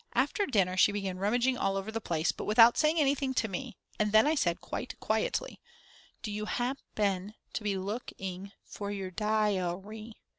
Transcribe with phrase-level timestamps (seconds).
[0.15, 3.77] After dinner she began rummaging all over the place, but without saying anything to me,
[3.99, 5.61] and then I said quite quietly:
[6.23, 10.13] "Do you hap pen to be look ing for your di ar y?